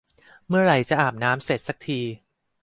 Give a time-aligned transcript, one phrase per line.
[0.47, 1.99] เมื่อไหร่จะอาบน้ำเสร็จสักที